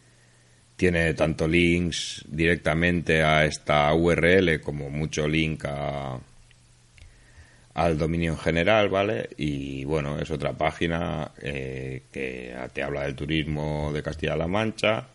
tiene 0.77 1.15
tanto 1.15 1.49
links 1.49 2.25
directamente 2.29 3.23
a 3.23 3.45
esta 3.45 3.93
URL 3.95 4.61
como 4.61 4.91
mucho 4.91 5.27
link 5.27 5.65
a, 5.67 6.21
al 7.75 7.99
dominio 7.99 8.33
en 8.33 8.39
general, 8.39 8.89
¿vale? 8.89 9.31
Y 9.37 9.85
bueno, 9.85 10.21
es 10.21 10.31
otra 10.31 10.53
página 10.53 11.33
eh, 11.43 12.03
que 12.13 12.55
te 12.73 12.83
habla 12.83 13.03
del 13.03 13.17
turismo 13.17 13.91
de 13.93 14.05
Castilla-La 14.05 14.47
Mancha 14.47 15.09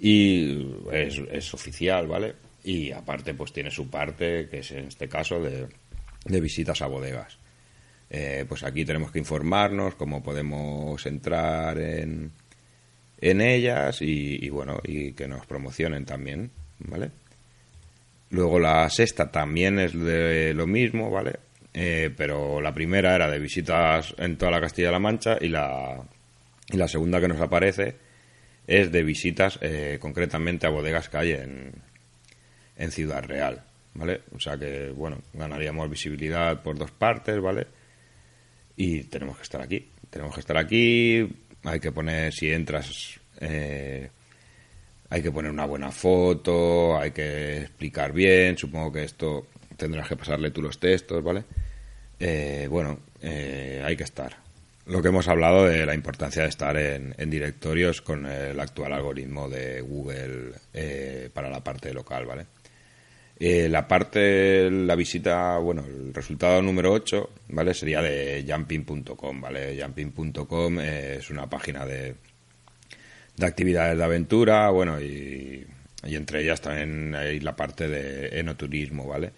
y 0.00 0.74
es, 0.90 1.20
es 1.30 1.54
oficial, 1.54 2.08
¿vale? 2.08 2.45
Y 2.66 2.90
aparte 2.90 3.32
pues 3.32 3.52
tiene 3.52 3.70
su 3.70 3.88
parte 3.88 4.48
que 4.48 4.58
es 4.58 4.72
en 4.72 4.86
este 4.86 5.08
caso 5.08 5.40
de, 5.40 5.68
visitas 6.40 6.82
a 6.82 6.88
bodegas. 6.88 7.38
Eh, 8.10 8.44
pues 8.48 8.64
aquí 8.64 8.84
tenemos 8.84 9.12
que 9.12 9.20
informarnos 9.20 9.94
cómo 9.94 10.20
podemos 10.20 11.06
entrar 11.06 11.78
en, 11.78 12.32
en 13.20 13.40
ellas 13.40 13.98
y, 14.00 14.48
bueno 14.48 14.80
y 14.82 15.12
que 15.12 15.28
nos 15.28 15.46
promocionen 15.46 16.04
también, 16.04 16.50
¿vale? 16.80 17.12
Luego 18.30 18.58
la 18.58 18.90
sexta 18.90 19.30
también 19.30 19.78
es 19.78 19.92
de 19.92 20.52
lo 20.52 20.66
mismo, 20.66 21.08
¿vale? 21.08 21.38
Eh, 21.72 22.10
pero 22.16 22.60
la 22.60 22.74
primera 22.74 23.14
era 23.14 23.30
de 23.30 23.38
visitas 23.38 24.12
en 24.18 24.36
toda 24.38 24.50
la 24.50 24.60
Castilla-La 24.60 24.98
Mancha 24.98 25.38
y 25.40 25.50
la, 25.50 26.02
y 26.68 26.76
la 26.76 26.88
segunda 26.88 27.20
que 27.20 27.28
nos 27.28 27.40
aparece 27.40 27.94
es 28.66 28.90
de 28.90 29.04
visitas 29.04 29.60
eh, 29.62 29.98
concretamente 30.00 30.66
a 30.66 30.70
bodegas 30.70 31.08
que 31.08 31.16
hay 31.16 31.30
en, 31.32 31.72
en 32.76 32.90
Ciudad 32.90 33.24
Real, 33.24 33.62
¿vale? 33.94 34.22
O 34.34 34.40
sea 34.40 34.56
que, 34.56 34.90
bueno, 34.90 35.18
ganaríamos 35.32 35.90
visibilidad 35.90 36.62
por 36.62 36.78
dos 36.78 36.90
partes, 36.90 37.40
¿vale? 37.40 37.66
Y 38.76 39.04
tenemos 39.04 39.36
que 39.36 39.42
estar 39.42 39.60
aquí, 39.60 39.88
tenemos 40.10 40.34
que 40.34 40.40
estar 40.40 40.56
aquí, 40.56 41.26
hay 41.64 41.80
que 41.80 41.92
poner, 41.92 42.32
si 42.32 42.50
entras, 42.50 43.18
eh, 43.40 44.10
hay 45.08 45.22
que 45.22 45.32
poner 45.32 45.50
una 45.50 45.66
buena 45.66 45.90
foto, 45.90 46.98
hay 46.98 47.10
que 47.10 47.58
explicar 47.58 48.12
bien, 48.12 48.56
supongo 48.58 48.92
que 48.92 49.04
esto 49.04 49.46
tendrás 49.76 50.08
que 50.08 50.16
pasarle 50.16 50.50
tú 50.50 50.62
los 50.62 50.78
textos, 50.78 51.22
¿vale? 51.22 51.44
Eh, 52.18 52.68
bueno, 52.70 52.98
eh, 53.22 53.82
hay 53.84 53.96
que 53.96 54.04
estar. 54.04 54.36
Lo 54.86 55.02
que 55.02 55.08
hemos 55.08 55.26
hablado 55.26 55.64
de 55.64 55.84
la 55.84 55.94
importancia 55.94 56.42
de 56.42 56.48
estar 56.48 56.76
en, 56.76 57.14
en 57.18 57.28
directorios 57.28 58.00
con 58.02 58.24
el 58.26 58.58
actual 58.60 58.92
algoritmo 58.92 59.48
de 59.48 59.80
Google 59.80 60.52
para 61.32 61.50
la 61.50 61.64
parte 61.64 61.92
local, 61.92 62.24
¿vale? 62.24 62.46
Eh, 63.38 63.68
la 63.68 63.86
parte, 63.86 64.70
la 64.70 64.96
visita, 64.96 65.58
bueno, 65.58 65.84
el 65.84 66.14
resultado 66.14 66.62
número 66.62 66.92
8, 66.92 67.30
¿vale? 67.48 67.74
Sería 67.74 68.00
de 68.00 68.46
jumping.com, 68.48 69.40
¿vale? 69.40 69.78
Jumping.com 69.82 70.80
es 70.80 71.28
una 71.30 71.48
página 71.48 71.84
de, 71.84 72.14
de 73.36 73.46
actividades 73.46 73.98
de 73.98 74.04
aventura, 74.04 74.70
bueno, 74.70 74.98
y, 75.00 75.66
y, 76.04 76.14
entre 76.14 76.42
ellas 76.42 76.62
también 76.62 77.14
hay 77.14 77.40
la 77.40 77.54
parte 77.54 77.88
de 77.88 78.40
enoturismo, 78.40 79.06
¿vale? 79.06 79.32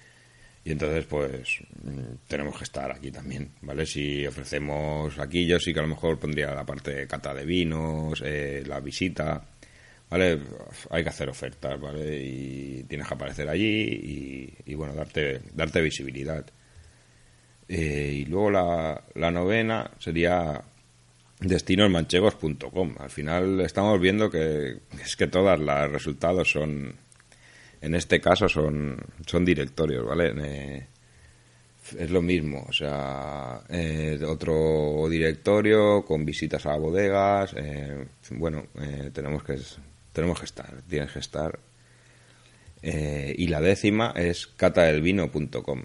Y 0.65 0.71
entonces, 0.73 1.05
pues, 1.07 1.59
mm, 1.83 2.29
tenemos 2.29 2.57
que 2.57 2.65
estar 2.65 2.93
aquí 2.93 3.11
también, 3.11 3.51
¿vale? 3.63 3.85
Si 3.85 4.25
ofrecemos 4.27 5.19
aquí, 5.19 5.45
yo 5.45 5.59
sí 5.59 5.73
que 5.73 5.81
a 5.81 5.83
lo 5.83 5.89
mejor 5.89 6.21
pondría 6.21 6.55
la 6.55 6.65
parte 6.65 6.95
de 6.95 7.07
cata 7.09 7.35
de 7.35 7.45
vinos, 7.45 8.23
eh, 8.25 8.63
la 8.65 8.79
visita, 8.79 9.43
¿vale? 10.11 10.41
Hay 10.91 11.03
que 11.03 11.09
hacer 11.09 11.29
ofertas, 11.29 11.81
¿vale? 11.81 12.23
Y 12.23 12.85
tienes 12.85 13.07
que 13.07 13.15
aparecer 13.15 13.49
allí 13.49 14.55
y, 14.65 14.75
bueno, 14.75 14.95
darte, 14.95 15.41
darte 15.53 15.81
visibilidad. 15.81 16.45
Eh, 17.69 18.13
y 18.21 18.25
luego 18.25 18.51
la, 18.51 19.05
la 19.15 19.31
novena 19.31 19.91
sería 19.99 20.63
destinosmanchegos.com. 21.41 22.95
Al 22.99 23.11
final 23.11 23.61
estamos 23.61 24.01
viendo 24.01 24.31
que 24.31 24.79
es 25.03 25.17
que 25.17 25.27
todas 25.27 25.61
los 25.61 25.93
resultados 25.93 26.51
son, 26.51 26.95
en 27.81 27.95
este 27.95 28.21
caso 28.21 28.49
son, 28.49 28.99
son 29.27 29.45
directorios, 29.45 30.07
¿vale? 30.07 30.33
Eh, 30.39 30.87
es 31.99 32.11
lo 32.11 32.21
mismo, 32.21 32.67
o 32.69 32.73
sea, 32.73 33.63
eh, 33.71 34.19
otro 34.27 35.09
directorio 35.09 36.05
con 36.05 36.23
visitas 36.23 36.67
a 36.67 36.77
bodegas, 36.77 37.55
bueno, 38.33 38.67
tenemos 39.15 39.43
que 39.43 39.57
tenemos 40.13 40.39
que 40.39 40.47
estar, 40.47 40.83
tienes 40.89 41.13
que 41.13 41.19
estar. 41.19 41.59
Eh, 42.83 43.35
y 43.37 43.49
la 43.49 43.61
décima 43.61 44.13
es 44.17 44.47
catadelvino.com. 44.47 45.83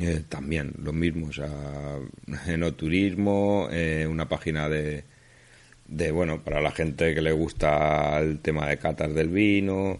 Eh, 0.00 0.22
también 0.28 0.72
lo 0.78 0.92
mismo, 0.92 1.28
o 1.28 1.32
sea, 1.32 1.98
enoturismo, 2.46 3.68
eh, 3.70 4.06
una 4.08 4.28
página 4.28 4.68
de, 4.68 5.04
de, 5.86 6.10
bueno, 6.10 6.42
para 6.42 6.60
la 6.60 6.70
gente 6.72 7.14
que 7.14 7.20
le 7.20 7.32
gusta 7.32 8.18
el 8.18 8.40
tema 8.40 8.66
de 8.68 8.78
catas 8.78 9.14
del 9.14 9.28
vino 9.28 9.98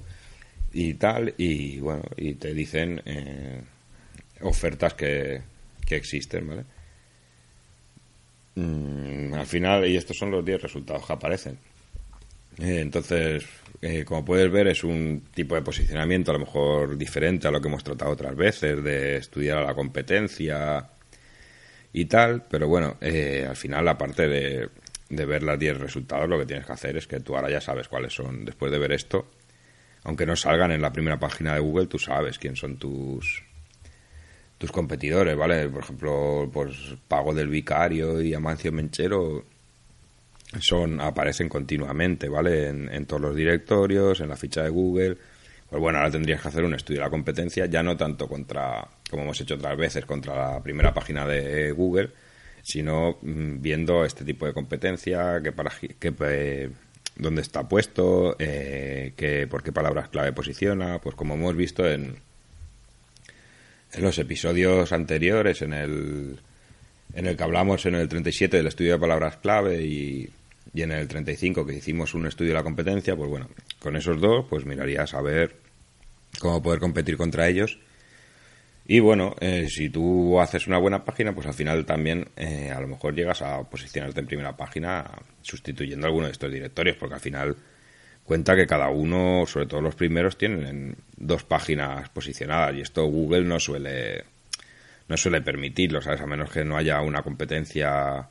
y 0.72 0.94
tal, 0.94 1.34
y 1.36 1.78
bueno, 1.80 2.04
y 2.16 2.34
te 2.34 2.54
dicen 2.54 3.02
ofertas 4.40 4.94
que, 4.94 5.42
que 5.86 5.96
existen, 5.96 6.48
¿vale? 6.48 6.64
Mm, 8.54 9.34
al 9.34 9.46
final, 9.46 9.86
y 9.86 9.96
estos 9.96 10.16
son 10.16 10.30
los 10.30 10.44
10 10.44 10.62
resultados 10.62 11.06
que 11.06 11.12
aparecen. 11.12 11.58
Eh, 12.58 12.80
entonces, 12.80 13.44
eh, 13.80 14.04
como 14.04 14.24
puedes 14.24 14.50
ver, 14.50 14.68
es 14.68 14.84
un 14.84 15.24
tipo 15.34 15.54
de 15.54 15.62
posicionamiento 15.62 16.30
a 16.30 16.34
lo 16.34 16.40
mejor 16.40 16.96
diferente 16.96 17.48
a 17.48 17.50
lo 17.50 17.60
que 17.60 17.68
hemos 17.68 17.84
tratado 17.84 18.12
otras 18.12 18.36
veces, 18.36 18.82
de 18.82 19.16
estudiar 19.16 19.58
a 19.58 19.64
la 19.64 19.74
competencia 19.74 20.88
y 21.92 22.04
tal, 22.06 22.44
pero 22.48 22.68
bueno, 22.68 22.96
eh, 23.00 23.46
al 23.48 23.56
final, 23.56 23.88
aparte 23.88 24.28
de, 24.28 24.68
de 25.08 25.26
ver 25.26 25.42
las 25.42 25.58
10 25.58 25.78
resultados, 25.78 26.28
lo 26.28 26.38
que 26.38 26.46
tienes 26.46 26.66
que 26.66 26.72
hacer 26.72 26.96
es 26.96 27.06
que 27.06 27.20
tú 27.20 27.36
ahora 27.36 27.50
ya 27.50 27.60
sabes 27.60 27.88
cuáles 27.88 28.14
son, 28.14 28.44
después 28.44 28.70
de 28.72 28.78
ver 28.78 28.92
esto, 28.92 29.30
aunque 30.04 30.26
no 30.26 30.36
salgan 30.36 30.72
en 30.72 30.82
la 30.82 30.92
primera 30.92 31.18
página 31.18 31.54
de 31.54 31.60
Google, 31.60 31.86
tú 31.86 31.98
sabes 31.98 32.38
quién 32.38 32.56
son 32.56 32.76
tus 32.76 33.42
tus 34.62 34.70
competidores, 34.70 35.36
¿vale? 35.36 35.68
Por 35.68 35.82
ejemplo, 35.82 36.48
pues 36.52 36.94
Pago 37.08 37.34
del 37.34 37.48
Vicario 37.48 38.22
y 38.22 38.32
Amancio 38.32 38.70
Menchero 38.70 39.44
son 40.60 41.00
aparecen 41.00 41.48
continuamente, 41.48 42.28
¿vale? 42.28 42.68
En, 42.68 43.06
todos 43.06 43.22
los 43.22 43.36
directorios, 43.36 44.20
en 44.20 44.28
la 44.28 44.36
ficha 44.36 44.62
de 44.62 44.68
Google. 44.68 45.16
Pues 45.68 45.80
bueno, 45.80 45.98
ahora 45.98 46.10
tendrías 46.10 46.42
que 46.42 46.48
hacer 46.48 46.64
un 46.64 46.74
estudio 46.74 47.00
de 47.00 47.06
la 47.06 47.10
competencia, 47.10 47.66
ya 47.66 47.82
no 47.82 47.96
tanto 47.96 48.28
contra, 48.28 48.86
como 49.10 49.22
hemos 49.22 49.40
hecho 49.40 49.54
otras 49.54 49.76
veces, 49.76 50.04
contra 50.04 50.34
la 50.36 50.62
primera 50.62 50.92
página 50.92 51.26
de 51.26 51.72
Google, 51.72 52.10
sino 52.62 53.18
mm, 53.22 53.62
viendo 53.62 54.04
este 54.04 54.24
tipo 54.24 54.46
de 54.46 54.52
competencia, 54.52 55.40
qué 55.42 55.52
para, 55.52 55.72
qué, 55.98 56.70
dónde 57.16 57.40
está 57.42 57.66
puesto, 57.68 58.36
eh, 58.38 59.14
qué, 59.16 59.46
por 59.46 59.62
qué 59.62 59.72
palabras 59.72 60.08
clave 60.08 60.32
posiciona, 60.32 61.00
pues 61.00 61.14
como 61.14 61.34
hemos 61.34 61.56
visto 61.56 61.88
en, 61.88 62.16
en 63.92 64.02
los 64.02 64.18
episodios 64.18 64.92
anteriores, 64.92 65.62
en 65.62 65.72
el, 65.72 66.40
en 67.14 67.26
el 67.26 67.36
que 67.36 67.42
hablamos 67.42 67.86
en 67.86 67.94
el 67.94 68.08
37 68.08 68.58
del 68.58 68.66
estudio 68.66 68.92
de 68.92 68.98
palabras 68.98 69.38
clave 69.38 69.82
y, 69.82 70.28
y 70.72 70.82
en 70.82 70.92
el 70.92 71.08
35 71.08 71.66
que 71.66 71.74
hicimos 71.74 72.14
un 72.14 72.26
estudio 72.26 72.50
de 72.50 72.54
la 72.58 72.62
competencia, 72.62 73.16
pues 73.16 73.28
bueno, 73.28 73.48
con 73.78 73.96
esos 73.96 74.20
dos 74.20 74.46
pues 74.48 74.64
mirarías 74.64 75.14
a 75.14 75.22
ver 75.22 75.56
cómo 76.38 76.62
poder 76.62 76.80
competir 76.80 77.16
contra 77.16 77.48
ellos 77.48 77.78
y 78.84 79.00
bueno, 79.00 79.36
eh, 79.40 79.68
si 79.68 79.90
tú 79.90 80.40
haces 80.40 80.66
una 80.66 80.78
buena 80.78 81.04
página, 81.04 81.34
pues 81.34 81.46
al 81.46 81.54
final 81.54 81.86
también 81.86 82.28
eh, 82.36 82.72
a 82.74 82.80
lo 82.80 82.88
mejor 82.88 83.14
llegas 83.14 83.40
a 83.42 83.62
posicionarte 83.62 84.20
en 84.20 84.26
primera 84.26 84.56
página 84.56 85.08
sustituyendo 85.40 86.06
alguno 86.06 86.26
de 86.26 86.32
estos 86.32 86.52
directorios, 86.52 86.96
porque 86.96 87.14
al 87.14 87.20
final 87.20 87.56
cuenta 88.24 88.56
que 88.56 88.66
cada 88.66 88.88
uno, 88.88 89.46
sobre 89.46 89.66
todo 89.66 89.80
los 89.80 89.94
primeros, 89.94 90.36
tienen 90.36 90.96
dos 91.16 91.44
páginas 91.44 92.08
posicionadas 92.08 92.74
y 92.76 92.80
esto 92.80 93.04
Google 93.06 93.44
no 93.44 93.60
suele 93.60 94.24
no 95.08 95.16
suele 95.16 95.42
permitirlo, 95.42 96.00
¿sabes? 96.00 96.20
A 96.20 96.26
menos 96.26 96.50
que 96.50 96.64
no 96.64 96.76
haya 96.76 97.00
una 97.02 97.22
competencia 97.22 98.28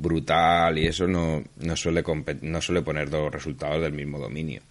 brutal 0.00 0.78
y 0.78 0.86
eso 0.86 1.06
no, 1.06 1.42
no, 1.58 1.76
suele, 1.76 2.02
no 2.42 2.60
suele 2.60 2.82
poner 2.82 3.10
dos 3.10 3.32
resultados 3.32 3.82
del 3.82 3.92
mismo 3.92 4.18
dominio. 4.18 4.62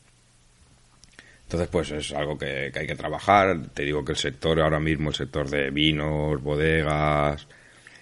Entonces, 1.44 1.68
pues 1.70 1.92
es 1.92 2.12
algo 2.14 2.38
que, 2.38 2.72
hay 2.76 2.86
que 2.86 2.96
trabajar. 2.96 3.60
Te 3.74 3.84
digo 3.84 4.06
que 4.06 4.12
el 4.12 4.18
sector 4.18 4.60
ahora 4.62 4.80
mismo, 4.80 5.10
el 5.10 5.16
sector 5.16 5.50
de 5.50 5.72
vinos, 5.72 6.42
bodegas, 6.44 7.48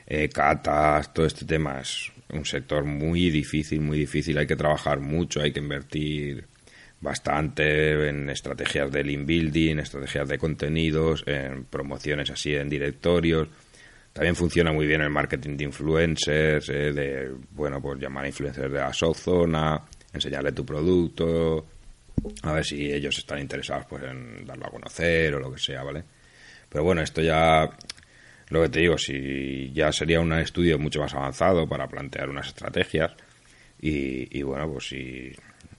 eh, 0.05 0.27
catas, 0.27 1.13
todo 1.13 1.25
este 1.25 1.45
tema 1.45 1.79
es 1.79 2.11
un 2.29 2.43
sector 2.43 2.83
muy 2.83 3.29
difícil, 3.29 3.79
muy 3.79 3.99
difícil. 3.99 4.37
Hay 4.37 4.47
que 4.47 4.57
trabajar 4.57 4.99
mucho, 4.99 5.41
hay 5.41 5.53
que 5.53 5.61
invertir 5.61 6.45
bastante 6.99 8.09
en 8.09 8.29
estrategias 8.29 8.91
de 8.91 9.03
link 9.03 9.25
building, 9.25 9.77
estrategias 9.77 10.27
de 10.27 10.37
contenidos, 10.37 11.23
en 11.25 11.63
promociones 11.63 12.29
así 12.29 12.53
en 12.53 12.67
directorios. 12.67 13.47
También 14.17 14.35
funciona 14.35 14.71
muy 14.71 14.87
bien 14.87 15.01
el 15.01 15.11
marketing 15.11 15.55
de 15.55 15.65
influencers, 15.65 16.69
eh, 16.69 16.91
de, 16.91 17.35
bueno, 17.51 17.79
pues 17.79 17.99
llamar 17.99 18.25
a 18.25 18.27
influencers 18.27 18.73
de 18.73 18.79
la 18.79 18.91
zona, 18.91 19.79
enseñarle 20.11 20.53
tu 20.53 20.65
producto, 20.65 21.67
a 22.41 22.51
ver 22.51 22.65
si 22.65 22.91
ellos 22.91 23.15
están 23.15 23.37
interesados 23.37 23.85
pues 23.87 24.01
en 24.05 24.43
darlo 24.43 24.65
a 24.65 24.71
conocer 24.71 25.35
o 25.35 25.39
lo 25.39 25.53
que 25.53 25.59
sea, 25.59 25.83
¿vale? 25.83 26.03
Pero 26.67 26.83
bueno, 26.83 27.03
esto 27.03 27.21
ya, 27.21 27.69
lo 28.49 28.63
que 28.63 28.69
te 28.69 28.79
digo, 28.79 28.97
si 28.97 29.71
ya 29.71 29.91
sería 29.91 30.19
un 30.19 30.33
estudio 30.33 30.79
mucho 30.79 30.99
más 30.99 31.13
avanzado 31.13 31.69
para 31.69 31.87
plantear 31.87 32.27
unas 32.27 32.47
estrategias 32.47 33.11
y, 33.79 34.41
bueno, 34.41 34.67
pues 34.67 34.87
si, 34.87 35.31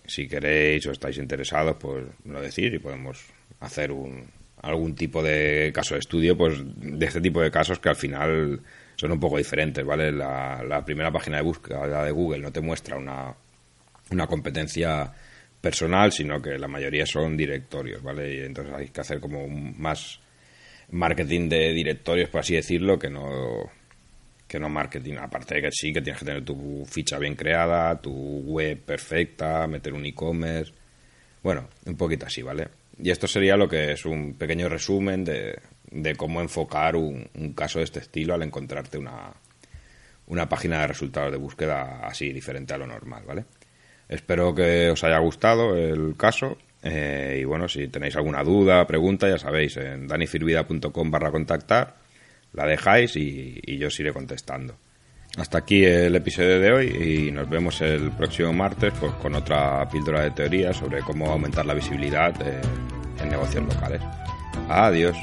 si 0.07 0.29
queréis 0.29 0.87
o 0.87 0.93
estáis 0.93 1.19
interesados, 1.19 1.77
pues 1.81 2.07
lo 2.25 2.41
decís 2.41 2.73
y 2.73 2.79
podemos 2.79 3.19
hacer 3.59 3.91
un, 3.91 4.31
algún 4.63 4.95
tipo 4.95 5.23
de 5.23 5.71
caso 5.75 5.95
de 5.95 6.01
estudio, 6.01 6.37
pues 6.37 6.59
de 6.65 7.07
este 7.07 7.21
tipo 7.21 7.41
de 7.41 7.51
casos 7.51 7.79
que 7.79 7.89
al 7.89 7.97
final 7.97 8.61
son 8.97 9.13
un 9.13 9.21
poco 9.21 9.39
diferentes, 9.39 9.85
¿vale? 9.85 10.11
La, 10.13 10.63
la 10.63 10.85
primera 10.85 11.13
página 11.13 11.37
de 11.37 11.43
búsqueda 11.43 12.05
de 12.05 12.11
Google 12.11 12.41
no 12.41 12.53
te 12.53 12.61
muestra 12.61 12.97
una, 12.97 13.35
una 14.11 14.27
competencia 14.27 15.13
personal, 15.61 16.13
sino 16.13 16.41
que 16.41 16.59
la 16.59 16.69
mayoría 16.69 17.07
son 17.07 17.37
directorios, 17.37 18.03
¿vale? 18.03 18.35
Y 18.35 18.39
entonces 18.41 18.75
hay 18.75 18.89
que 18.89 19.01
hacer 19.01 19.21
como 19.21 19.47
más 19.49 20.21
marketing 20.91 21.49
de 21.49 21.73
directorios, 21.73 22.31
por 22.31 22.41
así 22.41 22.55
decirlo, 22.55 22.99
que 22.99 23.11
no 23.11 23.71
que 24.47 24.59
no 24.59 24.69
marketing. 24.69 25.17
Aparte 25.19 25.57
de 25.57 25.63
que 25.63 25.73
sí, 25.73 25.93
que 25.93 26.01
tienes 26.01 26.21
que 26.21 26.27
tener 26.27 26.45
tu 26.45 26.85
ficha 26.87 27.19
bien 27.19 27.35
creada, 27.37 28.01
tu 28.01 28.13
web 28.13 28.81
perfecta, 28.81 29.67
meter 29.67 29.93
un 29.93 30.07
e-commerce. 30.07 30.73
Bueno, 31.43 31.69
un 31.87 31.97
poquito 31.97 32.27
así, 32.27 32.43
¿vale? 32.43 32.69
Y 33.01 33.11
esto 33.11 33.27
sería 33.29 33.57
lo 33.57 33.69
que 33.69 33.93
es 33.93 34.05
un 34.05 34.35
pequeño 34.35 34.69
resumen 34.69 35.25
de, 35.25 35.61
cómo 36.17 36.41
enfocar 36.41 36.97
un, 36.97 37.55
caso 37.55 37.79
de 37.79 37.85
este 37.85 38.01
estilo 38.01 38.35
al 38.35 38.43
encontrarte 38.43 38.99
una, 38.99 39.33
una 40.27 40.49
página 40.49 40.81
de 40.81 40.89
resultados 40.89 41.31
de 41.31 41.39
búsqueda 41.39 42.01
así 42.07 42.33
diferente 42.33 42.75
a 42.75 42.79
lo 42.79 42.87
normal, 42.87 43.25
¿vale? 43.27 43.45
Espero 44.09 44.55
que 44.55 44.91
os 44.91 45.05
haya 45.05 45.19
gustado 45.19 45.77
el 45.77 46.17
caso. 46.17 46.57
Eh, 46.83 47.39
y 47.41 47.45
bueno, 47.45 47.69
si 47.69 47.89
tenéis 47.89 48.17
alguna 48.17 48.43
duda, 48.43 48.87
pregunta, 48.87 49.29
ya 49.29 49.39
sabéis, 49.39 49.77
en 49.77 50.07
danifirvida.com 50.07 51.11
barra 51.11 51.31
contactar, 51.31 51.97
la 52.53 52.67
dejáis 52.67 53.17
y, 53.17 53.61
yo 53.79 53.89
os 53.89 54.01
iré 54.01 54.13
contestando. 54.13 54.77
Hasta 55.37 55.59
aquí 55.59 55.85
el 55.85 56.17
episodio 56.17 56.59
de 56.59 56.73
hoy 56.73 56.87
y 57.29 57.33
nos 57.33 57.49
vemos 57.49 57.81
el 57.81 58.11
próximo 58.11 58.53
martes 58.53 58.93
pues, 58.99 59.13
con 59.15 59.35
otra 59.35 59.89
píldora 59.89 60.23
de 60.23 60.31
teoría 60.33 60.73
sobre 60.73 61.01
cómo 61.01 61.31
aumentar 61.31 61.65
la 61.67 61.75
visibilidad 61.75 62.35
en 63.21 63.29
negocios 63.29 63.65
locales. 63.65 64.01
Adiós. 64.69 65.17